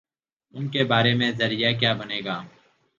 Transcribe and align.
ان 0.53 0.67
کے 0.67 0.83
بارے 0.83 1.13
میں 1.13 1.31
ذریعہ 1.31 1.71
کیا 1.79 1.93
بنے 1.93 2.19
گا؟ 2.25 2.41